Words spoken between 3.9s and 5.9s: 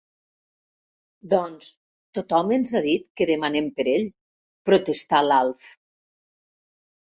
ell —protestà l'Alf.